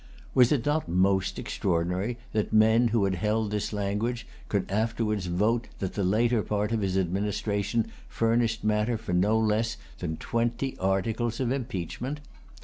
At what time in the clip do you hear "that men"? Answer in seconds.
2.33-2.87